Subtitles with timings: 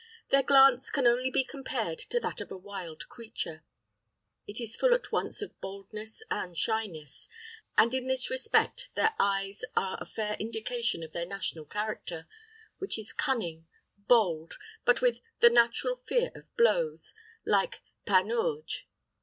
[0.31, 3.63] Their glance can only be compared to that of a wild creature.
[4.47, 7.29] It is full at once of boldness and shyness,
[7.77, 12.27] and in this respect their eyes are a fair indication of their national character,
[12.79, 17.13] which is cunning, bold, but with "the natural fear of blows,"
[17.45, 18.87] like Panurge.